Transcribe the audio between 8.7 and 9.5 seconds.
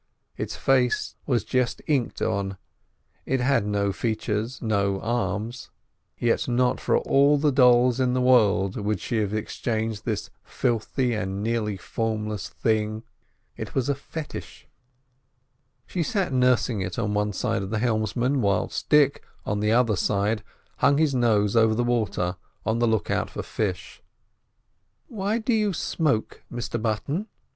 would she have